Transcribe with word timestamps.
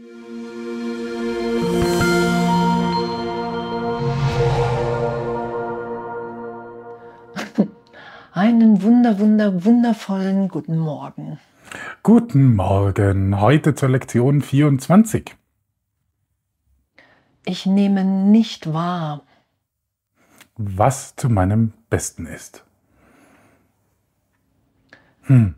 Einen 8.32 8.82
wunder, 8.82 9.18
wunder, 9.18 9.64
wundervollen 9.64 10.48
guten 10.48 10.78
Morgen. 10.78 11.38
Guten 12.02 12.56
Morgen, 12.56 13.38
heute 13.40 13.74
zur 13.74 13.90
Lektion 13.90 14.40
24. 14.40 15.36
Ich 17.44 17.66
nehme 17.66 18.04
nicht 18.04 18.72
wahr, 18.72 19.22
Was 20.56 21.14
zu 21.16 21.28
meinem 21.28 21.74
Besten 21.90 22.26
ist. 22.26 22.64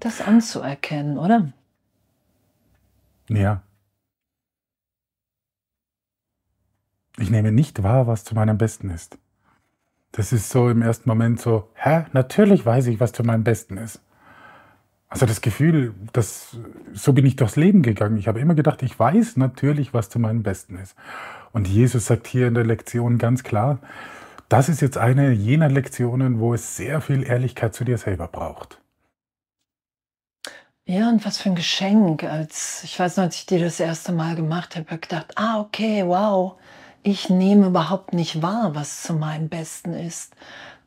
das 0.00 0.20
anzuerkennen, 0.20 1.16
oder? 1.16 1.52
Ja. 3.28 3.62
Ich 7.18 7.30
nehme 7.30 7.52
nicht 7.52 7.82
wahr, 7.82 8.06
was 8.06 8.24
zu 8.24 8.34
meinem 8.34 8.58
Besten 8.58 8.90
ist. 8.90 9.18
Das 10.12 10.32
ist 10.32 10.50
so 10.50 10.68
im 10.68 10.82
ersten 10.82 11.08
Moment 11.08 11.40
so, 11.40 11.68
hä, 11.74 12.04
natürlich 12.12 12.64
weiß 12.64 12.86
ich, 12.88 13.00
was 13.00 13.12
zu 13.12 13.22
meinem 13.22 13.44
Besten 13.44 13.76
ist. 13.78 14.00
Also 15.08 15.26
das 15.26 15.42
Gefühl, 15.42 15.94
dass 16.14 16.56
so 16.94 17.12
bin 17.12 17.26
ich 17.26 17.36
durchs 17.36 17.56
Leben 17.56 17.82
gegangen. 17.82 18.16
Ich 18.16 18.28
habe 18.28 18.40
immer 18.40 18.54
gedacht, 18.54 18.82
ich 18.82 18.98
weiß 18.98 19.36
natürlich, 19.36 19.92
was 19.92 20.08
zu 20.08 20.18
meinem 20.18 20.42
Besten 20.42 20.76
ist. 20.76 20.96
Und 21.52 21.68
Jesus 21.68 22.06
sagt 22.06 22.26
hier 22.26 22.48
in 22.48 22.54
der 22.54 22.64
Lektion 22.64 23.18
ganz 23.18 23.42
klar, 23.42 23.78
das 24.48 24.68
ist 24.68 24.80
jetzt 24.80 24.98
eine 24.98 25.32
jener 25.32 25.68
Lektionen, 25.68 26.40
wo 26.40 26.54
es 26.54 26.76
sehr 26.76 27.00
viel 27.00 27.24
Ehrlichkeit 27.24 27.74
zu 27.74 27.84
dir 27.84 27.98
selber 27.98 28.26
braucht. 28.28 28.80
Ja, 30.84 31.08
und 31.08 31.24
was 31.24 31.38
für 31.38 31.50
ein 31.50 31.54
Geschenk. 31.54 32.24
Als 32.24 32.82
ich 32.82 32.98
weiß 32.98 33.16
noch, 33.16 33.24
als 33.24 33.36
ich 33.36 33.46
dir 33.46 33.60
das 33.60 33.80
erste 33.80 34.12
Mal 34.12 34.34
gemacht 34.34 34.76
habe, 34.76 34.86
habe 34.86 34.96
ich 34.96 35.08
gedacht, 35.08 35.32
ah, 35.36 35.60
okay, 35.60 36.04
wow, 36.06 36.56
ich 37.02 37.28
nehme 37.30 37.66
überhaupt 37.66 38.12
nicht 38.12 38.42
wahr, 38.42 38.74
was 38.74 39.02
zu 39.02 39.14
meinem 39.14 39.48
Besten 39.48 39.92
ist. 39.92 40.34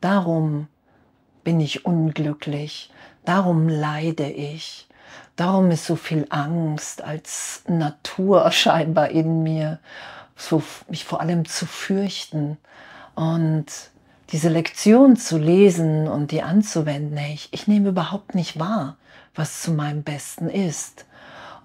Darum 0.00 0.68
bin 1.44 1.60
ich 1.60 1.84
unglücklich. 1.84 2.90
Darum 3.24 3.68
leide 3.68 4.30
ich. 4.30 4.88
Darum 5.36 5.70
ist 5.70 5.84
so 5.84 5.96
viel 5.96 6.26
Angst 6.30 7.02
als 7.02 7.62
Natur 7.68 8.50
scheinbar 8.50 9.10
in 9.10 9.42
mir, 9.42 9.78
so 10.36 10.62
mich 10.88 11.04
vor 11.04 11.20
allem 11.20 11.44
zu 11.44 11.66
fürchten. 11.66 12.56
Und 13.14 13.66
diese 14.30 14.48
Lektion 14.48 15.16
zu 15.16 15.36
lesen 15.38 16.08
und 16.08 16.30
die 16.30 16.42
anzuwenden, 16.42 17.18
ich, 17.18 17.48
ich 17.52 17.68
nehme 17.68 17.90
überhaupt 17.90 18.34
nicht 18.34 18.58
wahr, 18.58 18.96
was 19.34 19.62
zu 19.62 19.72
meinem 19.72 20.02
Besten 20.02 20.48
ist. 20.48 21.04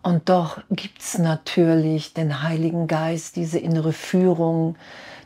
Und 0.04 0.30
doch 0.30 0.62
gibt's 0.70 1.18
natürlich 1.18 2.14
den 2.14 2.42
Heiligen 2.42 2.88
Geist, 2.88 3.36
diese 3.36 3.60
innere 3.60 3.94
Führung, 3.94 4.76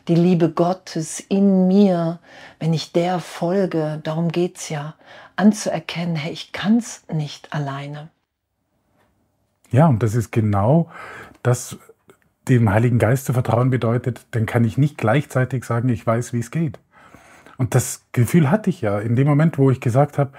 die 0.08 0.14
Liebe 0.14 0.50
Gottes 0.50 1.20
in 1.20 1.66
mir, 1.66 2.18
wenn 2.60 2.74
ich 2.74 2.92
der 2.92 3.18
folge, 3.18 4.00
darum 4.02 4.30
geht's 4.30 4.68
ja, 4.68 4.94
anzuerkennen, 5.36 6.16
hey, 6.16 6.32
ich 6.32 6.52
kann's 6.52 7.04
nicht 7.12 7.52
alleine. 7.52 8.08
Ja, 9.70 9.88
und 9.88 10.02
das 10.02 10.14
ist 10.14 10.30
genau 10.30 10.90
das, 11.42 11.76
dem 12.48 12.70
Heiligen 12.70 12.98
Geist 12.98 13.26
zu 13.26 13.32
vertrauen 13.32 13.70
bedeutet, 13.70 14.26
dann 14.30 14.46
kann 14.46 14.64
ich 14.64 14.78
nicht 14.78 14.98
gleichzeitig 14.98 15.64
sagen, 15.64 15.88
ich 15.88 16.06
weiß, 16.06 16.32
wie 16.32 16.38
es 16.38 16.50
geht. 16.50 16.78
Und 17.56 17.74
das 17.74 18.04
Gefühl 18.12 18.50
hatte 18.50 18.70
ich 18.70 18.82
ja 18.82 18.98
in 19.00 19.16
dem 19.16 19.26
Moment, 19.26 19.58
wo 19.58 19.70
ich 19.70 19.80
gesagt 19.80 20.18
habe, 20.18 20.32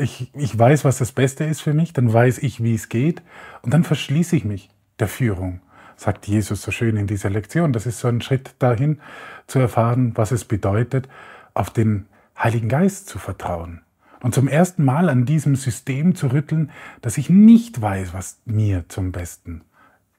ich, 0.00 0.30
ich 0.34 0.58
weiß, 0.58 0.84
was 0.84 0.98
das 0.98 1.12
Beste 1.12 1.44
ist 1.44 1.60
für 1.60 1.74
mich, 1.74 1.92
dann 1.92 2.12
weiß 2.12 2.38
ich, 2.38 2.62
wie 2.62 2.74
es 2.74 2.88
geht 2.88 3.22
und 3.62 3.74
dann 3.74 3.84
verschließe 3.84 4.34
ich 4.34 4.44
mich 4.44 4.70
der 4.98 5.08
Führung, 5.08 5.60
sagt 5.96 6.26
Jesus 6.26 6.62
so 6.62 6.70
schön 6.70 6.96
in 6.96 7.06
dieser 7.06 7.30
Lektion. 7.30 7.72
Das 7.72 7.86
ist 7.86 8.00
so 8.00 8.08
ein 8.08 8.20
Schritt 8.20 8.54
dahin 8.58 9.00
zu 9.46 9.58
erfahren, 9.58 10.12
was 10.16 10.32
es 10.32 10.44
bedeutet, 10.44 11.08
auf 11.54 11.70
den 11.70 12.06
Heiligen 12.38 12.68
Geist 12.68 13.08
zu 13.08 13.18
vertrauen. 13.18 13.82
Und 14.22 14.34
zum 14.34 14.48
ersten 14.48 14.84
Mal 14.84 15.08
an 15.08 15.24
diesem 15.24 15.56
System 15.56 16.14
zu 16.14 16.28
rütteln, 16.28 16.70
dass 17.00 17.18
ich 17.18 17.30
nicht 17.30 17.80
weiß, 17.80 18.12
was 18.12 18.40
mir 18.44 18.84
zum 18.88 19.12
Besten 19.12 19.62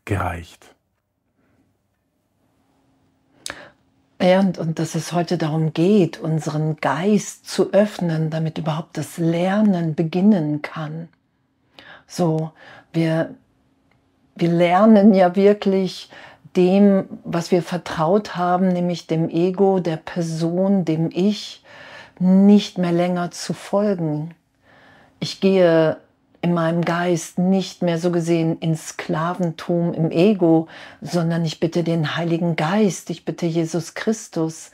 gereicht. 0.05 0.75
Ja, 4.21 4.39
und, 4.39 4.59
und 4.59 4.77
dass 4.77 4.93
es 4.93 5.13
heute 5.13 5.37
darum 5.37 5.73
geht, 5.73 6.19
unseren 6.19 6.75
Geist 6.77 7.49
zu 7.49 7.73
öffnen, 7.73 8.29
damit 8.29 8.59
überhaupt 8.59 8.97
das 8.97 9.17
Lernen 9.17 9.95
beginnen 9.95 10.61
kann. 10.61 11.09
So, 12.05 12.51
wir, 12.93 13.33
wir 14.35 14.49
lernen 14.49 15.13
ja 15.15 15.35
wirklich 15.35 16.09
dem, 16.55 17.05
was 17.23 17.51
wir 17.51 17.63
vertraut 17.63 18.35
haben, 18.35 18.67
nämlich 18.67 19.07
dem 19.07 19.29
Ego, 19.29 19.79
der 19.79 19.97
Person, 19.97 20.85
dem 20.85 21.09
Ich, 21.11 21.63
nicht 22.19 22.77
mehr 22.77 22.91
länger 22.91 23.31
zu 23.31 23.53
folgen. 23.53 24.35
Ich 25.19 25.41
gehe 25.41 25.97
in 26.41 26.53
meinem 26.53 26.83
Geist 26.83 27.37
nicht 27.37 27.81
mehr 27.81 27.99
so 27.99 28.11
gesehen 28.11 28.57
ins 28.59 28.89
Sklaventum 28.89 29.93
im 29.93 30.09
Ego, 30.11 30.67
sondern 31.01 31.45
ich 31.45 31.59
bitte 31.59 31.83
den 31.83 32.15
Heiligen 32.15 32.55
Geist, 32.55 33.09
ich 33.11 33.25
bitte 33.25 33.45
Jesus 33.45 33.93
Christus, 33.93 34.71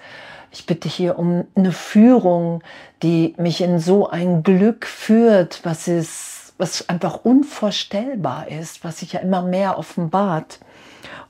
ich 0.52 0.66
bitte 0.66 0.88
hier 0.88 1.20
um 1.20 1.46
eine 1.56 1.74
Führung, 1.74 2.64
die 3.04 3.36
mich 3.38 3.62
in 3.62 3.80
so 3.80 4.10
ein 4.10 4.44
Glück 4.44 4.86
führt, 4.86 5.60
was 5.64 5.88
ist, 5.90 6.54
was 6.58 6.88
einfach 6.88 7.26
unvorstellbar 7.26 8.48
ist, 8.48 8.84
was 8.84 9.00
sich 9.00 9.14
ja 9.14 9.20
immer 9.20 9.42
mehr 9.42 9.78
offenbart. 9.78 10.60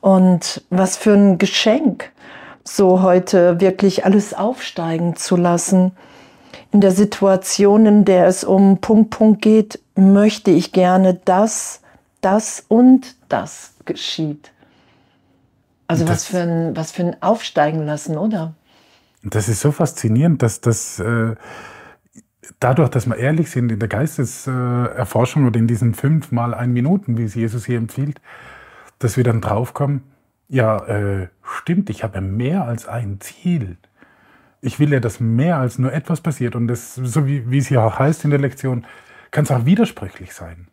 Und 0.01 0.63
was 0.69 0.97
für 0.97 1.13
ein 1.13 1.39
Geschenk, 1.39 2.11
so 2.63 3.01
heute 3.01 3.59
wirklich 3.59 4.05
alles 4.05 4.33
aufsteigen 4.33 5.15
zu 5.15 5.35
lassen 5.35 5.93
in 6.71 6.81
der 6.81 6.91
Situation, 6.91 7.85
in 7.85 8.05
der 8.05 8.27
es 8.27 8.43
um 8.43 8.77
Punkt, 8.79 9.09
Punkt 9.09 9.41
geht, 9.41 9.79
möchte 9.97 10.51
ich 10.51 10.71
gerne, 10.71 11.15
dass 11.15 11.81
das 12.21 12.63
und 12.67 13.15
das 13.29 13.73
geschieht. 13.85 14.51
Also 15.87 16.05
Das- 16.05 16.11
was 16.13 16.25
für, 16.25 16.41
ein, 16.41 16.75
was 16.75 16.91
für 16.91 17.03
ein 17.03 17.21
Aufsteigen 17.21 17.85
lassen, 17.85 18.17
oder? 18.17 18.53
Das 19.23 19.49
ist 19.49 19.61
so 19.61 19.71
faszinierend, 19.71 20.41
dass 20.41 20.61
das 20.61 20.99
äh, 20.99 21.35
dadurch, 22.59 22.89
dass 22.89 23.07
wir 23.07 23.15
ehrlich 23.17 23.49
sind 23.51 23.71
in 23.71 23.79
der 23.79 23.89
Geisteserforschung 23.89 25.45
oder 25.47 25.59
in 25.59 25.67
diesen 25.67 25.93
fünf 25.93 26.31
mal 26.31 26.53
ein 26.53 26.71
Minuten, 26.71 27.17
wie 27.17 27.23
es 27.23 27.35
Jesus 27.35 27.65
hier 27.65 27.77
empfiehlt, 27.77 28.21
dass 28.99 29.17
wir 29.17 29.23
dann 29.23 29.41
draufkommen, 29.41 30.03
ja, 30.49 30.77
äh, 30.85 31.27
stimmt, 31.43 31.89
ich 31.89 32.03
habe 32.03 32.21
mehr 32.21 32.63
als 32.65 32.87
ein 32.87 33.19
Ziel. 33.19 33.77
Ich 34.61 34.79
will 34.79 34.91
ja, 34.93 34.99
dass 34.99 35.19
mehr 35.19 35.57
als 35.57 35.77
nur 35.77 35.91
etwas 35.93 36.21
passiert. 36.21 36.55
Und 36.55 36.67
das, 36.67 36.95
so 36.95 37.27
wie, 37.27 37.49
wie 37.51 37.57
es 37.57 37.67
hier 37.67 37.83
auch 37.83 37.99
heißt 37.99 38.23
in 38.23 38.31
der 38.31 38.39
Lektion, 38.39 38.85
kann 39.31 39.43
es 39.43 39.51
auch 39.51 39.65
widersprüchlich 39.65 40.33
sein. 40.33 40.67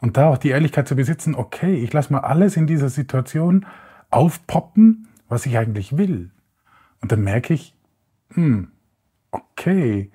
Und 0.00 0.16
da 0.16 0.28
auch 0.30 0.38
die 0.38 0.50
Ehrlichkeit 0.50 0.88
zu 0.88 0.96
besitzen, 0.96 1.34
okay, 1.34 1.74
ich 1.74 1.92
lasse 1.92 2.12
mal 2.12 2.20
alles 2.20 2.56
in 2.56 2.66
dieser 2.66 2.88
Situation 2.88 3.66
aufpoppen, 4.10 5.08
was 5.28 5.46
ich 5.46 5.58
eigentlich 5.58 5.96
will. 5.96 6.30
Und 7.00 7.12
dann 7.12 7.22
merke 7.22 7.54
ich, 7.54 7.74
hm, 8.32 8.70
okay, 9.30 10.10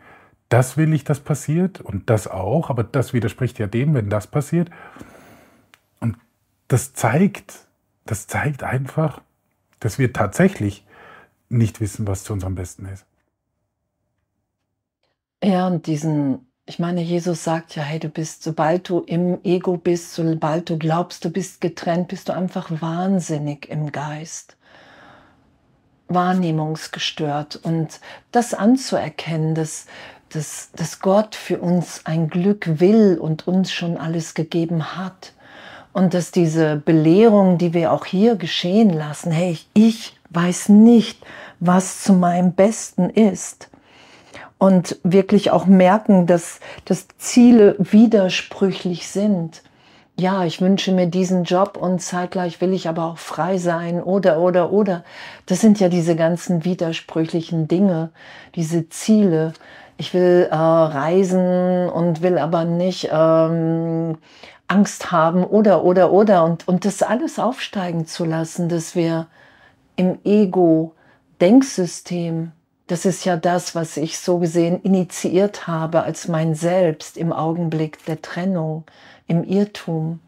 das 0.49 0.77
will 0.77 0.93
ich, 0.93 1.03
dass 1.03 1.19
passiert 1.19 1.81
und 1.81 2.09
das 2.09 2.27
auch, 2.27 2.69
aber 2.69 2.83
das 2.83 3.13
widerspricht 3.13 3.59
ja 3.59 3.67
dem, 3.67 3.93
wenn 3.93 4.09
das 4.09 4.27
passiert. 4.27 4.69
Und 5.99 6.17
das 6.67 6.93
zeigt, 6.93 7.67
das 8.05 8.27
zeigt 8.27 8.63
einfach, 8.63 9.21
dass 9.79 9.99
wir 9.99 10.13
tatsächlich 10.13 10.85
nicht 11.49 11.81
wissen, 11.81 12.07
was 12.07 12.23
zu 12.23 12.33
unserem 12.33 12.55
Besten 12.55 12.85
ist. 12.85 13.05
Ja, 15.43 15.67
und 15.67 15.85
diesen, 15.87 16.47
ich 16.67 16.79
meine, 16.79 17.01
Jesus 17.01 17.43
sagt 17.43 17.75
ja, 17.75 17.83
hey, 17.83 17.99
du 17.99 18.09
bist, 18.09 18.43
sobald 18.43 18.89
du 18.89 18.99
im 19.01 19.37
Ego 19.43 19.77
bist, 19.77 20.15
sobald 20.15 20.69
du 20.69 20.79
glaubst, 20.79 21.23
du 21.23 21.29
bist 21.29 21.61
getrennt, 21.61 22.07
bist 22.07 22.29
du 22.29 22.33
einfach 22.33 22.69
wahnsinnig 22.81 23.69
im 23.69 23.91
Geist. 23.91 24.55
Wahrnehmungsgestört. 26.07 27.57
Und 27.57 27.99
das 28.31 28.55
anzuerkennen, 28.55 29.53
dass, 29.53 29.85
dass, 30.29 30.71
dass 30.75 30.99
Gott 31.01 31.35
für 31.35 31.59
uns 31.59 32.01
ein 32.05 32.29
Glück 32.29 32.79
will 32.79 33.19
und 33.19 33.47
uns 33.47 33.71
schon 33.71 33.97
alles 33.97 34.33
gegeben 34.33 34.97
hat. 34.97 35.33
Und 35.93 36.13
dass 36.15 36.31
diese 36.31 36.77
Belehrung, 36.77 37.57
die 37.59 37.73
wir 37.73 37.91
auch 37.91 38.05
hier 38.05 38.35
geschehen 38.35 38.89
lassen, 38.89 39.31
hey, 39.31 39.51
ich, 39.51 39.69
ich 39.73 40.19
weiß 40.31 40.69
nicht, 40.69 41.23
was 41.59 42.01
zu 42.01 42.13
meinem 42.13 42.53
Besten 42.53 43.09
ist 43.09 43.69
und 44.57 44.97
wirklich 45.03 45.51
auch 45.51 45.65
merken, 45.65 46.27
dass, 46.27 46.59
dass 46.85 47.07
Ziele 47.17 47.75
widersprüchlich 47.79 49.07
sind. 49.07 49.63
Ja, 50.17 50.45
ich 50.45 50.61
wünsche 50.61 50.93
mir 50.93 51.07
diesen 51.07 51.43
Job 51.43 51.77
und 51.77 52.01
zeitgleich 52.01 52.61
will 52.61 52.71
ich 52.71 52.87
aber 52.87 53.03
auch 53.03 53.17
frei 53.17 53.57
sein 53.57 54.01
oder, 54.01 54.39
oder, 54.39 54.71
oder. 54.71 55.03
Das 55.45 55.59
sind 55.59 55.81
ja 55.81 55.89
diese 55.89 56.15
ganzen 56.15 56.63
widersprüchlichen 56.63 57.67
Dinge, 57.67 58.11
diese 58.55 58.87
Ziele. 58.87 59.51
Ich 59.97 60.13
will 60.13 60.47
äh, 60.49 60.55
reisen 60.55 61.89
und 61.89 62.21
will 62.21 62.37
aber 62.37 62.63
nicht 62.63 63.09
ähm, 63.11 64.17
Angst 64.67 65.11
haben 65.11 65.43
oder, 65.43 65.83
oder, 65.83 66.13
oder. 66.13 66.45
Und, 66.45 66.65
und 66.67 66.85
das 66.85 67.03
alles 67.03 67.37
aufsteigen 67.37 68.05
zu 68.05 68.23
lassen, 68.23 68.69
dass 68.69 68.95
wir 68.95 69.27
im 69.97 70.19
Ego-Denksystem, 70.23 72.53
das 72.87 73.05
ist 73.05 73.25
ja 73.25 73.35
das, 73.35 73.73
was 73.73 73.97
ich 73.97 74.19
so 74.19 74.39
gesehen 74.39 74.81
initiiert 74.81 75.67
habe 75.67 76.03
als 76.03 76.27
mein 76.27 76.53
Selbst 76.53 77.17
im 77.17 77.33
Augenblick 77.33 78.03
der 78.05 78.21
Trennung, 78.21 78.85
im 79.27 79.43
Irrtum, 79.43 80.19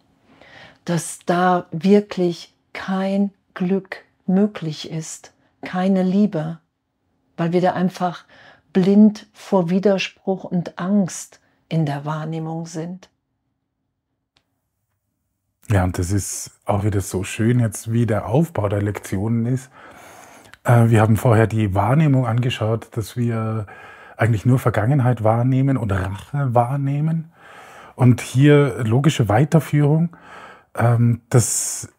dass 0.85 1.19
da 1.25 1.67
wirklich 1.71 2.53
kein 2.73 3.31
Glück 3.53 4.03
möglich 4.25 4.89
ist, 4.89 5.33
keine 5.61 6.03
Liebe, 6.03 6.59
weil 7.35 7.51
wir 7.51 7.61
da 7.61 7.73
einfach 7.73 8.25
blind 8.73 9.27
vor 9.33 9.69
Widerspruch 9.69 10.43
und 10.43 10.79
Angst 10.79 11.39
in 11.69 11.85
der 11.85 12.05
Wahrnehmung 12.05 12.65
sind. 12.65 13.09
Ja, 15.69 15.83
und 15.83 15.97
das 15.97 16.11
ist 16.11 16.51
auch 16.65 16.83
wieder 16.83 17.01
so 17.01 17.23
schön 17.23 17.59
jetzt, 17.59 17.91
wie 17.91 18.05
der 18.05 18.27
Aufbau 18.27 18.69
der 18.69 18.81
Lektionen 18.81 19.45
ist. 19.45 19.69
Äh, 20.67 20.89
wir 20.89 21.01
haben 21.01 21.17
vorher 21.17 21.47
die 21.47 21.73
Wahrnehmung 21.73 22.27
angeschaut, 22.27 22.89
dass 22.91 23.17
wir 23.17 23.65
eigentlich 24.17 24.45
nur 24.45 24.59
Vergangenheit 24.59 25.23
wahrnehmen 25.23 25.77
oder 25.77 26.05
Rache 26.05 26.53
wahrnehmen. 26.53 27.31
Und 27.95 28.21
hier 28.21 28.83
logische 28.83 29.29
Weiterführung, 29.29 30.15
ähm, 30.75 31.21
dass, 31.29 31.89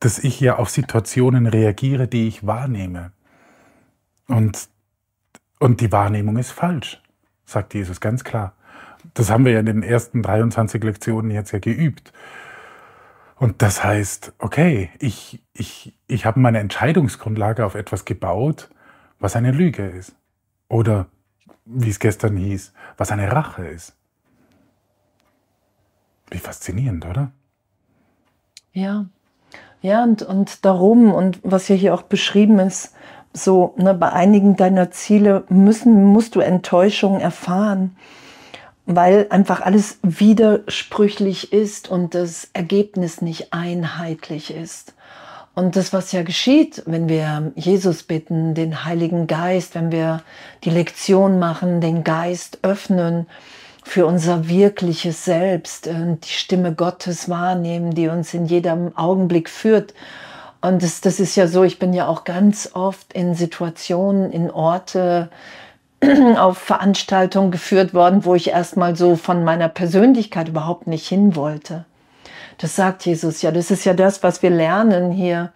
dass 0.00 0.18
ich 0.18 0.40
ja 0.40 0.56
auf 0.56 0.68
Situationen 0.68 1.46
reagiere, 1.46 2.08
die 2.08 2.28
ich 2.28 2.46
wahrnehme. 2.46 3.12
Und, 4.26 4.68
und 5.58 5.80
die 5.80 5.92
Wahrnehmung 5.92 6.36
ist 6.36 6.50
falsch, 6.50 7.00
sagt 7.44 7.74
Jesus 7.74 8.00
ganz 8.00 8.24
klar. 8.24 8.54
Das 9.14 9.30
haben 9.30 9.44
wir 9.44 9.52
ja 9.52 9.60
in 9.60 9.66
den 9.66 9.82
ersten 9.82 10.22
23 10.22 10.82
Lektionen 10.82 11.30
jetzt 11.30 11.52
ja 11.52 11.58
geübt. 11.58 12.12
Und 13.42 13.60
das 13.60 13.82
heißt, 13.82 14.34
okay, 14.38 14.90
ich, 15.00 15.42
ich, 15.52 15.98
ich 16.06 16.26
habe 16.26 16.38
meine 16.38 16.60
Entscheidungsgrundlage 16.60 17.66
auf 17.66 17.74
etwas 17.74 18.04
gebaut, 18.04 18.70
was 19.18 19.34
eine 19.34 19.50
Lüge 19.50 19.84
ist. 19.84 20.14
Oder, 20.68 21.06
wie 21.64 21.90
es 21.90 21.98
gestern 21.98 22.36
hieß, 22.36 22.72
was 22.96 23.10
eine 23.10 23.32
Rache 23.32 23.66
ist. 23.66 23.96
Wie 26.30 26.38
faszinierend, 26.38 27.04
oder? 27.04 27.32
Ja, 28.74 29.06
ja, 29.80 30.04
und, 30.04 30.22
und 30.22 30.64
darum, 30.64 31.12
und 31.12 31.40
was 31.42 31.66
ja 31.66 31.74
hier 31.74 31.94
auch 31.94 32.02
beschrieben 32.02 32.60
ist, 32.60 32.94
so, 33.32 33.74
ne, 33.76 33.92
bei 33.92 34.12
einigen 34.12 34.54
deiner 34.54 34.92
Ziele 34.92 35.46
müssen, 35.48 36.04
musst 36.04 36.36
du 36.36 36.40
Enttäuschung 36.40 37.18
erfahren 37.18 37.96
weil 38.86 39.26
einfach 39.30 39.60
alles 39.60 39.98
widersprüchlich 40.02 41.52
ist 41.52 41.88
und 41.88 42.14
das 42.14 42.48
Ergebnis 42.52 43.22
nicht 43.22 43.52
einheitlich 43.52 44.52
ist. 44.52 44.94
Und 45.54 45.76
das, 45.76 45.92
was 45.92 46.12
ja 46.12 46.22
geschieht, 46.22 46.82
wenn 46.86 47.08
wir 47.08 47.52
Jesus 47.56 48.04
bitten, 48.04 48.54
den 48.54 48.84
Heiligen 48.84 49.26
Geist, 49.26 49.74
wenn 49.74 49.92
wir 49.92 50.22
die 50.64 50.70
Lektion 50.70 51.38
machen, 51.38 51.80
den 51.80 52.04
Geist 52.04 52.60
öffnen 52.62 53.26
für 53.84 54.06
unser 54.06 54.48
wirkliches 54.48 55.24
Selbst, 55.24 55.86
die 55.86 56.28
Stimme 56.28 56.74
Gottes 56.74 57.28
wahrnehmen, 57.28 57.94
die 57.94 58.08
uns 58.08 58.32
in 58.32 58.46
jedem 58.46 58.96
Augenblick 58.96 59.50
führt. 59.50 59.92
Und 60.62 60.82
das, 60.82 61.00
das 61.00 61.20
ist 61.20 61.36
ja 61.36 61.46
so, 61.48 61.64
ich 61.64 61.78
bin 61.78 61.92
ja 61.92 62.06
auch 62.06 62.24
ganz 62.24 62.70
oft 62.72 63.12
in 63.12 63.34
Situationen, 63.34 64.30
in 64.32 64.50
Orte, 64.50 65.28
auf 66.36 66.58
Veranstaltungen 66.58 67.50
geführt 67.50 67.94
worden, 67.94 68.24
wo 68.24 68.34
ich 68.34 68.50
erstmal 68.50 68.96
so 68.96 69.16
von 69.16 69.44
meiner 69.44 69.68
Persönlichkeit 69.68 70.48
überhaupt 70.48 70.86
nicht 70.86 71.06
hin 71.06 71.36
wollte. 71.36 71.84
Das 72.58 72.76
sagt 72.76 73.06
Jesus 73.06 73.42
ja. 73.42 73.50
Das 73.50 73.70
ist 73.70 73.84
ja 73.84 73.94
das, 73.94 74.22
was 74.22 74.42
wir 74.42 74.50
lernen 74.50 75.12
hier, 75.12 75.52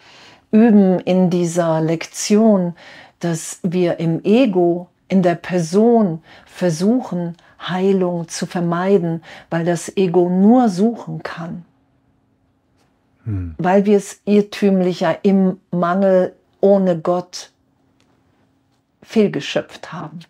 üben 0.53 1.01
in 1.01 1.31
dieser 1.31 1.81
Lektion, 1.81 2.75
dass 3.21 3.61
wir 3.63 3.99
im 3.99 4.25
Ego, 4.25 4.89
in 5.09 5.23
der 5.23 5.35
Person 5.35 6.23
versuchen, 6.47 7.37
Heilung 7.61 8.29
zu 8.29 8.47
vermeiden, 8.47 9.23
weil 9.51 9.65
das 9.65 9.97
Ego 9.97 10.29
nur 10.29 10.69
suchen 10.69 11.23
kann. 11.23 11.65
Hm. 13.25 13.55
Weil 13.59 13.87
wir 13.87 13.97
es 13.97 14.21
irrtümlicher 14.25 15.19
im 15.25 15.61
Mangel 15.71 16.35
ohne 16.61 16.99
Gott 16.99 17.51
fehlgeschöpft 19.03 19.93
haben. 19.93 20.21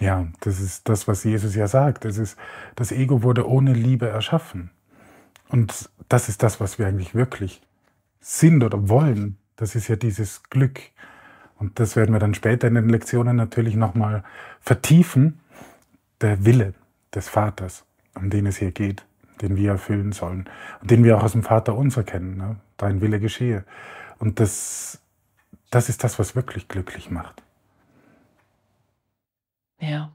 Ja, 0.00 0.26
das 0.40 0.60
ist 0.60 0.88
das, 0.88 1.06
was 1.06 1.24
Jesus 1.24 1.54
ja 1.54 1.68
sagt. 1.68 2.04
Das, 2.04 2.18
ist, 2.18 2.36
das 2.74 2.90
Ego 2.90 3.22
wurde 3.22 3.48
ohne 3.48 3.72
Liebe 3.72 4.08
erschaffen. 4.08 4.70
Und 5.48 5.88
das 6.08 6.28
ist 6.28 6.42
das, 6.42 6.60
was 6.60 6.78
wir 6.78 6.86
eigentlich 6.86 7.14
wirklich 7.14 7.62
sind 8.20 8.64
oder 8.64 8.88
wollen. 8.88 9.38
Das 9.56 9.74
ist 9.76 9.88
ja 9.88 9.96
dieses 9.96 10.42
Glück. 10.44 10.80
Und 11.58 11.78
das 11.78 11.94
werden 11.94 12.12
wir 12.12 12.18
dann 12.18 12.34
später 12.34 12.66
in 12.66 12.74
den 12.74 12.88
Lektionen 12.88 13.36
natürlich 13.36 13.76
nochmal 13.76 14.24
vertiefen. 14.60 15.40
Der 16.20 16.44
Wille 16.44 16.74
des 17.14 17.28
Vaters, 17.28 17.84
um 18.14 18.30
den 18.30 18.46
es 18.46 18.56
hier 18.56 18.72
geht, 18.72 19.04
den 19.42 19.56
wir 19.56 19.72
erfüllen 19.72 20.12
sollen. 20.12 20.48
Und 20.80 20.90
den 20.90 21.04
wir 21.04 21.16
auch 21.16 21.22
aus 21.22 21.32
dem 21.32 21.42
Vater 21.44 21.76
unser 21.76 22.02
kennen. 22.02 22.36
Ne? 22.36 22.56
Dein 22.76 23.00
Wille 23.00 23.20
geschehe. 23.20 23.64
Und 24.18 24.40
das, 24.40 25.00
das 25.70 25.88
ist 25.88 26.02
das, 26.02 26.18
was 26.18 26.34
wirklich 26.34 26.66
glücklich 26.66 27.10
macht. 27.10 27.42
Ja. 29.88 30.10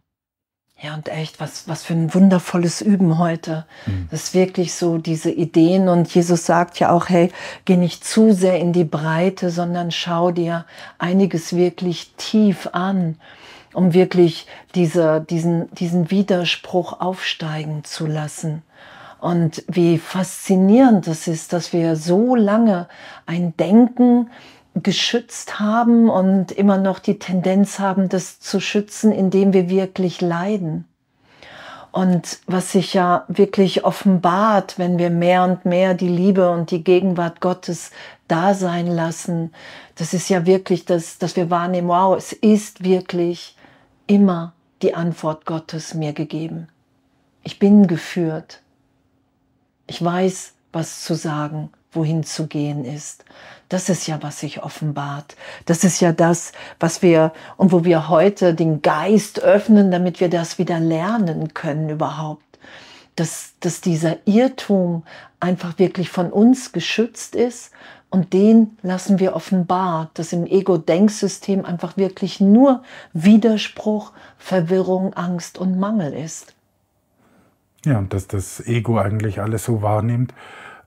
Ja, 0.82 0.94
und 0.94 1.10
echt, 1.10 1.42
was, 1.42 1.68
was 1.68 1.84
für 1.84 1.94
ein 1.94 2.14
wundervolles 2.14 2.80
Üben 2.80 3.18
heute. 3.18 3.66
Mhm. 3.86 4.08
Das 4.12 4.24
ist 4.24 4.34
wirklich 4.34 4.74
so 4.74 4.98
diese 4.98 5.30
Ideen. 5.30 5.90
Und 5.90 6.14
Jesus 6.16 6.46
sagt 6.46 6.80
ja 6.80 6.92
auch, 6.92 7.10
hey, 7.10 7.32
geh 7.66 7.76
nicht 7.76 8.06
zu 8.06 8.34
sehr 8.34 8.60
in 8.60 8.72
die 8.72 8.86
Breite, 8.86 9.50
sondern 9.50 9.92
schau 9.92 10.32
dir 10.32 10.66
einiges 10.98 11.54
wirklich 11.54 12.14
tief 12.16 12.70
an, 12.72 13.18
um 13.74 13.94
wirklich 13.94 14.48
diese, 14.74 15.20
diesen, 15.20 15.70
diesen 15.76 16.12
Widerspruch 16.12 17.02
aufsteigen 17.02 17.84
zu 17.84 18.06
lassen. 18.06 18.64
Und 19.20 19.66
wie 19.68 19.98
faszinierend 19.98 21.08
es 21.08 21.28
ist, 21.28 21.52
dass 21.52 21.74
wir 21.74 21.98
so 21.98 22.36
lange 22.36 22.88
ein 23.26 23.56
Denken, 23.58 24.30
geschützt 24.76 25.60
haben 25.60 26.10
und 26.10 26.52
immer 26.52 26.78
noch 26.78 27.00
die 27.00 27.20
Tendenz 27.20 27.80
haben, 27.80 28.10
das 28.10 28.40
zu 28.40 28.60
schützen, 28.60 29.12
indem 29.12 29.54
wir 29.54 29.70
wirklich 29.70 30.22
leiden. 30.22 30.86
Und 31.92 32.40
was 32.46 32.72
sich 32.72 32.94
ja 32.94 33.26
wirklich 33.28 33.84
offenbart, 33.84 34.78
wenn 34.78 35.00
wir 35.00 35.10
mehr 35.10 35.44
und 35.44 35.66
mehr 35.66 35.96
die 35.96 36.08
Liebe 36.08 36.52
und 36.52 36.70
die 36.70 36.84
Gegenwart 36.84 37.42
Gottes 37.42 37.92
da 38.28 38.54
sein 38.54 38.86
lassen, 38.86 39.52
das 39.96 40.14
ist 40.14 40.30
ja 40.30 40.46
wirklich 40.46 40.86
das, 40.86 41.18
dass 41.18 41.36
wir 41.36 41.50
wahrnehmen, 41.50 41.88
wow, 41.88 42.16
es 42.16 42.32
ist 42.32 42.84
wirklich 42.84 43.58
immer 44.06 44.54
die 44.84 44.94
Antwort 44.94 45.46
Gottes 45.46 45.94
mir 45.96 46.14
gegeben. 46.14 46.68
Ich 47.44 47.58
bin 47.58 47.88
geführt. 47.88 48.62
Ich 49.88 50.04
weiß, 50.04 50.54
was 50.72 51.04
zu 51.04 51.16
sagen, 51.16 51.72
wohin 51.92 52.24
zu 52.24 52.48
gehen 52.48 52.86
ist. 52.86 53.26
Das 53.70 53.90
ist 53.90 54.08
ja, 54.08 54.18
was 54.22 54.40
sich 54.40 54.64
offenbart. 54.64 55.36
Das 55.66 55.84
ist 55.84 56.02
ja 56.02 56.12
das, 56.12 56.52
was 56.80 57.02
wir 57.02 57.34
und 57.58 57.72
wo 57.72 57.84
wir 57.86 58.10
heute 58.10 58.54
den 58.56 58.82
Geist 58.82 59.42
öffnen, 59.42 59.92
damit 59.92 60.20
wir 60.20 60.30
das 60.30 60.58
wieder 60.58 60.80
lernen 60.80 61.54
können 61.54 61.90
überhaupt. 61.90 62.44
Dass, 63.16 63.54
dass 63.60 63.82
dieser 63.82 64.18
Irrtum 64.26 65.04
einfach 65.40 65.78
wirklich 65.78 66.10
von 66.10 66.32
uns 66.32 66.72
geschützt 66.72 67.36
ist 67.36 67.72
und 68.10 68.34
den 68.34 68.78
lassen 68.82 69.20
wir 69.20 69.36
offenbart, 69.36 70.18
dass 70.18 70.34
im 70.34 70.46
Ego-Denksystem 70.48 71.64
einfach 71.64 71.96
wirklich 71.96 72.40
nur 72.40 72.82
Widerspruch, 73.14 74.14
Verwirrung, 74.38 75.14
Angst 75.14 75.58
und 75.60 75.80
Mangel 75.80 76.14
ist. 76.14 76.56
Ja, 77.86 78.00
und 78.00 78.14
dass 78.14 78.28
das 78.28 78.66
Ego 78.66 78.98
eigentlich 78.98 79.40
alles 79.42 79.66
so 79.66 79.82
wahrnimmt, 79.82 80.34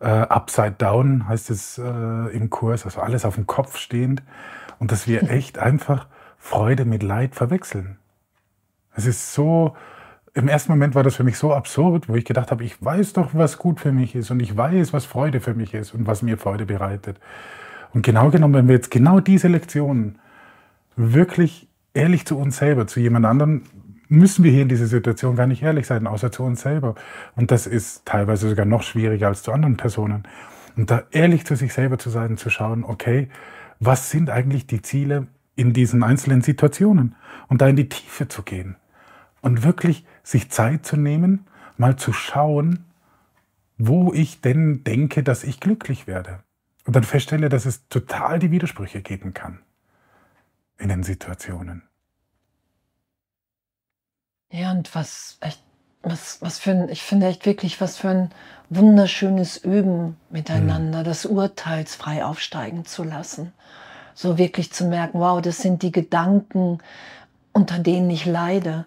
äh, 0.02 0.06
upside 0.08 0.74
down 0.78 1.28
heißt 1.28 1.50
es 1.50 1.78
äh, 1.78 1.82
im 1.82 2.50
Kurs, 2.50 2.84
also 2.84 3.00
alles 3.00 3.24
auf 3.24 3.36
dem 3.36 3.46
Kopf 3.46 3.76
stehend. 3.78 4.22
Und 4.78 4.92
dass 4.92 5.06
wir 5.06 5.22
echt 5.30 5.58
einfach 5.58 6.08
Freude 6.38 6.84
mit 6.84 7.02
Leid 7.02 7.34
verwechseln. 7.34 7.98
Es 8.94 9.06
ist 9.06 9.32
so, 9.32 9.76
im 10.34 10.48
ersten 10.48 10.72
Moment 10.72 10.94
war 10.94 11.02
das 11.02 11.16
für 11.16 11.24
mich 11.24 11.38
so 11.38 11.54
absurd, 11.54 12.08
wo 12.08 12.16
ich 12.16 12.24
gedacht 12.24 12.50
habe, 12.50 12.64
ich 12.64 12.82
weiß 12.84 13.12
doch, 13.14 13.30
was 13.32 13.58
gut 13.58 13.80
für 13.80 13.92
mich 13.92 14.14
ist 14.14 14.30
und 14.30 14.40
ich 14.40 14.56
weiß, 14.56 14.92
was 14.92 15.04
Freude 15.04 15.40
für 15.40 15.54
mich 15.54 15.72
ist 15.72 15.94
und 15.94 16.06
was 16.06 16.22
mir 16.22 16.36
Freude 16.36 16.66
bereitet. 16.66 17.18
Und 17.94 18.02
genau 18.02 18.30
genommen, 18.30 18.54
wenn 18.54 18.68
wir 18.68 18.74
jetzt 18.74 18.90
genau 18.90 19.20
diese 19.20 19.48
Lektionen 19.48 20.18
wirklich 20.96 21.68
ehrlich 21.94 22.26
zu 22.26 22.38
uns 22.38 22.56
selber, 22.56 22.86
zu 22.86 23.00
jemand 23.00 23.26
anderem 23.26 23.62
müssen 24.12 24.44
wir 24.44 24.52
hier 24.52 24.62
in 24.62 24.68
dieser 24.68 24.86
Situation 24.86 25.36
gar 25.36 25.46
nicht 25.46 25.62
ehrlich 25.62 25.86
sein, 25.86 26.06
außer 26.06 26.30
zu 26.30 26.44
uns 26.44 26.60
selber. 26.60 26.94
Und 27.34 27.50
das 27.50 27.66
ist 27.66 28.04
teilweise 28.04 28.48
sogar 28.48 28.66
noch 28.66 28.82
schwieriger 28.82 29.28
als 29.28 29.42
zu 29.42 29.52
anderen 29.52 29.76
Personen. 29.76 30.24
Und 30.76 30.90
da 30.90 31.04
ehrlich 31.10 31.46
zu 31.46 31.56
sich 31.56 31.72
selber 31.72 31.98
zu 31.98 32.10
sein, 32.10 32.36
zu 32.36 32.50
schauen, 32.50 32.84
okay, 32.84 33.28
was 33.80 34.10
sind 34.10 34.30
eigentlich 34.30 34.66
die 34.66 34.82
Ziele 34.82 35.26
in 35.56 35.72
diesen 35.72 36.02
einzelnen 36.02 36.42
Situationen? 36.42 37.14
Und 37.48 37.60
da 37.60 37.68
in 37.68 37.76
die 37.76 37.88
Tiefe 37.88 38.28
zu 38.28 38.42
gehen. 38.42 38.76
Und 39.40 39.64
wirklich 39.64 40.06
sich 40.22 40.50
Zeit 40.50 40.86
zu 40.86 40.96
nehmen 40.96 41.46
mal 41.76 41.96
zu 41.96 42.12
schauen, 42.12 42.84
wo 43.78 44.12
ich 44.12 44.40
denn 44.40 44.84
denke, 44.84 45.22
dass 45.22 45.42
ich 45.42 45.58
glücklich 45.58 46.06
werde. 46.06 46.40
Und 46.84 46.96
dann 46.96 47.02
feststelle, 47.02 47.48
dass 47.48 47.66
es 47.66 47.88
total 47.88 48.38
die 48.38 48.50
Widersprüche 48.50 49.02
geben 49.02 49.34
kann 49.34 49.60
in 50.78 50.88
den 50.88 51.02
Situationen. 51.02 51.82
Ja, 54.52 54.70
und 54.70 54.94
was 54.94 55.38
echt, 55.40 55.60
was, 56.02 56.42
was 56.42 56.58
für 56.58 56.72
ein, 56.72 56.88
ich 56.90 57.02
finde 57.02 57.26
echt 57.26 57.46
wirklich, 57.46 57.80
was 57.80 57.96
für 57.96 58.10
ein 58.10 58.30
wunderschönes 58.68 59.56
Üben 59.56 60.16
miteinander, 60.28 61.00
mhm. 61.00 61.04
das 61.04 61.24
urteilsfrei 61.24 62.24
aufsteigen 62.24 62.84
zu 62.84 63.02
lassen. 63.02 63.52
So 64.14 64.36
wirklich 64.36 64.70
zu 64.70 64.84
merken, 64.84 65.20
wow, 65.20 65.40
das 65.40 65.58
sind 65.58 65.82
die 65.82 65.90
Gedanken, 65.90 66.78
unter 67.52 67.78
denen 67.78 68.10
ich 68.10 68.26
leide. 68.26 68.84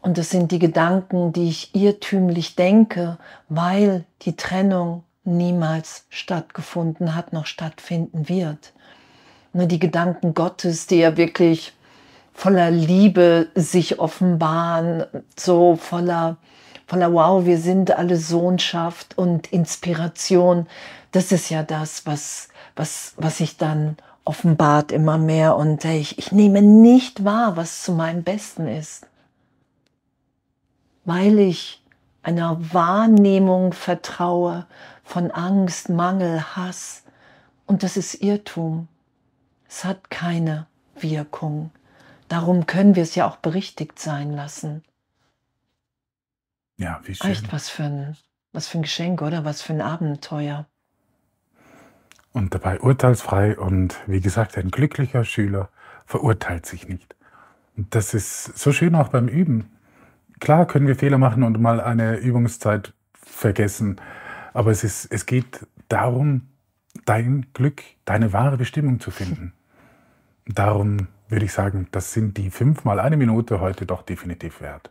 Und 0.00 0.16
das 0.16 0.30
sind 0.30 0.52
die 0.52 0.60
Gedanken, 0.60 1.32
die 1.32 1.48
ich 1.48 1.74
irrtümlich 1.74 2.54
denke, 2.54 3.18
weil 3.48 4.04
die 4.22 4.36
Trennung 4.36 5.02
niemals 5.24 6.06
stattgefunden 6.08 7.16
hat, 7.16 7.32
noch 7.32 7.46
stattfinden 7.46 8.28
wird. 8.28 8.72
Nur 9.52 9.66
die 9.66 9.80
Gedanken 9.80 10.34
Gottes, 10.34 10.86
die 10.86 10.98
ja 10.98 11.16
wirklich 11.16 11.72
voller 12.34 12.70
Liebe 12.70 13.48
sich 13.54 13.98
offenbaren, 13.98 15.04
so 15.38 15.76
voller, 15.76 16.36
voller 16.86 17.12
Wow, 17.12 17.46
wir 17.46 17.58
sind 17.58 17.92
alle 17.92 18.16
Sohnschaft 18.16 19.16
und 19.16 19.52
Inspiration. 19.52 20.66
Das 21.12 21.32
ist 21.32 21.48
ja 21.48 21.62
das, 21.62 22.04
was, 22.06 22.48
was, 22.76 23.14
was 23.16 23.38
sich 23.38 23.56
dann 23.56 23.96
offenbart 24.24 24.90
immer 24.90 25.16
mehr 25.16 25.56
und 25.56 25.84
ich, 25.84 26.18
ich 26.18 26.32
nehme 26.32 26.60
nicht 26.60 27.24
wahr, 27.24 27.56
was 27.56 27.82
zu 27.82 27.92
meinem 27.92 28.24
Besten 28.24 28.66
ist, 28.66 29.06
weil 31.04 31.38
ich 31.38 31.82
einer 32.22 32.58
Wahrnehmung 32.72 33.74
vertraue 33.74 34.66
von 35.04 35.30
Angst, 35.30 35.90
Mangel, 35.90 36.42
Hass 36.56 37.04
und 37.66 37.82
das 37.82 37.96
ist 37.96 38.14
Irrtum. 38.14 38.88
Es 39.68 39.84
hat 39.84 40.10
keine 40.10 40.66
Wirkung. 40.96 41.70
Darum 42.28 42.66
können 42.66 42.96
wir 42.96 43.02
es 43.02 43.14
ja 43.14 43.26
auch 43.26 43.36
berichtigt 43.36 43.98
sein 43.98 44.32
lassen. 44.32 44.82
Ja, 46.76 47.00
wie 47.04 47.14
schön. 47.14 47.30
Echt 47.30 47.52
was 47.52 47.68
für 47.68 47.84
ein, 47.84 48.16
was 48.52 48.66
für 48.66 48.78
ein 48.78 48.82
Geschenk, 48.82 49.22
oder? 49.22 49.44
Was 49.44 49.62
für 49.62 49.72
ein 49.72 49.80
Abenteuer. 49.80 50.66
Und 52.32 52.54
dabei 52.54 52.80
urteilsfrei 52.80 53.56
und 53.56 53.96
wie 54.06 54.20
gesagt, 54.20 54.58
ein 54.58 54.70
glücklicher 54.70 55.24
Schüler 55.24 55.68
verurteilt 56.04 56.66
sich 56.66 56.88
nicht. 56.88 57.14
Und 57.76 57.94
das 57.94 58.12
ist 58.14 58.58
so 58.58 58.72
schön 58.72 58.94
auch 58.94 59.08
beim 59.08 59.28
Üben. 59.28 59.70
Klar 60.40 60.66
können 60.66 60.88
wir 60.88 60.96
Fehler 60.96 61.18
machen 61.18 61.44
und 61.44 61.60
mal 61.60 61.80
eine 61.80 62.16
Übungszeit 62.16 62.92
vergessen, 63.12 64.00
aber 64.52 64.70
es, 64.70 64.84
ist, 64.84 65.06
es 65.12 65.26
geht 65.26 65.66
darum, 65.88 66.48
dein 67.04 67.46
Glück, 67.54 67.82
deine 68.04 68.32
wahre 68.32 68.56
Bestimmung 68.56 69.00
zu 69.00 69.10
finden. 69.10 69.52
Darum 70.46 71.08
würde 71.28 71.44
ich 71.46 71.52
sagen, 71.52 71.88
das 71.90 72.12
sind 72.12 72.36
die 72.36 72.50
fünf 72.50 72.84
mal 72.84 73.00
eine 73.00 73.16
Minute 73.16 73.60
heute 73.60 73.86
doch 73.86 74.02
definitiv 74.02 74.60
wert. 74.60 74.90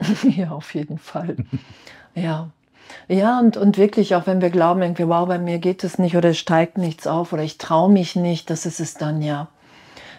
Ja, 0.24 0.50
auf 0.50 0.74
jeden 0.74 0.98
Fall. 0.98 1.36
ja. 2.14 2.50
Ja, 3.08 3.38
und, 3.38 3.56
und 3.56 3.78
wirklich, 3.78 4.14
auch 4.14 4.26
wenn 4.26 4.42
wir 4.42 4.50
glauben, 4.50 4.82
irgendwie, 4.82 5.08
wow, 5.08 5.26
bei 5.26 5.38
mir 5.38 5.58
geht 5.58 5.84
es 5.84 5.98
nicht 5.98 6.16
oder 6.16 6.30
es 6.30 6.38
steigt 6.38 6.76
nichts 6.76 7.06
auf 7.06 7.32
oder 7.32 7.42
ich 7.42 7.56
traue 7.56 7.90
mich 7.90 8.14
nicht, 8.14 8.50
das 8.50 8.66
ist 8.66 8.78
es 8.78 8.94
dann 8.94 9.22
ja. 9.22 9.48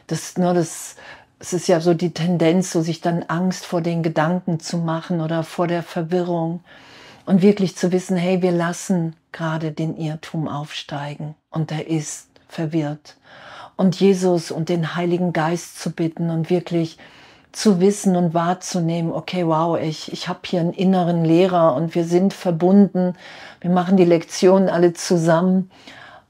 Das, 0.07 0.37
nur 0.37 0.53
ne, 0.53 0.59
das, 0.59 0.95
es 1.39 1.53
ist 1.53 1.67
ja 1.67 1.79
so 1.79 1.93
die 1.93 2.13
Tendenz, 2.13 2.71
so 2.71 2.81
sich 2.81 3.01
dann 3.01 3.23
Angst 3.23 3.65
vor 3.65 3.81
den 3.81 4.03
Gedanken 4.03 4.59
zu 4.59 4.77
machen 4.77 5.21
oder 5.21 5.43
vor 5.43 5.67
der 5.67 5.83
Verwirrung 5.83 6.63
und 7.25 7.41
wirklich 7.41 7.75
zu 7.75 7.91
wissen, 7.91 8.17
hey, 8.17 8.41
wir 8.41 8.51
lassen 8.51 9.15
gerade 9.31 9.71
den 9.71 9.97
Irrtum 9.97 10.47
aufsteigen 10.47 11.35
und 11.49 11.71
er 11.71 11.87
ist 11.87 12.29
verwirrt. 12.47 13.17
Und 13.77 13.99
Jesus 13.99 14.51
und 14.51 14.69
den 14.69 14.95
Heiligen 14.95 15.33
Geist 15.33 15.79
zu 15.79 15.91
bitten 15.91 16.29
und 16.29 16.49
wirklich 16.49 16.97
zu 17.51 17.79
wissen 17.79 18.15
und 18.15 18.33
wahrzunehmen, 18.33 19.11
okay, 19.11 19.47
wow, 19.47 19.79
ich, 19.79 20.11
ich 20.11 20.27
habe 20.27 20.39
hier 20.45 20.59
einen 20.59 20.73
inneren 20.73 21.23
Lehrer 21.23 21.75
und 21.75 21.95
wir 21.95 22.03
sind 22.03 22.33
verbunden, 22.33 23.15
wir 23.61 23.69
machen 23.69 23.95
die 23.95 24.05
Lektionen 24.05 24.69
alle 24.69 24.93
zusammen 24.93 25.71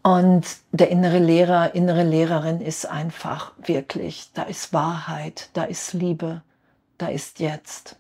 und 0.06 0.46
der 0.72 0.92
innere 0.92 1.18
Lehrer, 1.18 1.74
innere 1.74 2.04
Lehrerin 2.04 2.62
ist 2.62 2.86
einfach 2.86 3.54
wirklich, 3.58 4.30
da 4.36 4.44
ist 4.44 4.72
Wahrheit, 4.72 5.50
da 5.54 5.64
ist 5.64 5.94
Liebe, 5.94 6.44
da 7.00 7.08
ist 7.08 7.40
jetzt. 7.40 7.96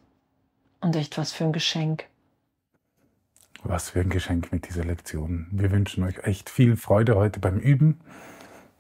Und 0.81 0.95
echt 0.95 1.17
was 1.17 1.31
für 1.31 1.45
ein 1.45 1.51
Geschenk. 1.51 2.05
Was 3.63 3.89
für 3.89 4.01
ein 4.01 4.11
Geschenk 4.11 4.51
mit 4.51 4.69
dieser 4.69 4.83
Lektion. 4.83 5.47
Wir 5.49 5.71
wünschen 5.71 6.03
euch 6.03 6.19
echt 6.19 6.51
viel 6.51 6.77
Freude 6.77 7.15
heute 7.15 7.39
beim 7.39 7.57
Üben. 7.57 7.99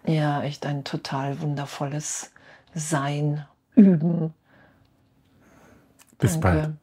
Ja, 0.07 0.43
echt 0.43 0.65
ein 0.65 0.83
total 0.83 1.39
wundervolles 1.41 2.31
Sein 2.73 3.45
üben. 3.75 4.33
Bis 6.19 6.39
Danke. 6.39 6.59
bald. 6.61 6.77